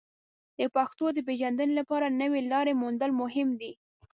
د 0.57 0.59
پښتو 0.75 1.05
د 1.13 1.19
پیژندنې 1.27 1.73
لپاره 1.79 2.15
نوې 2.21 2.41
لارې 2.51 2.73
موندل 2.81 3.11
مهم 3.21 3.49
دي. 3.61 3.71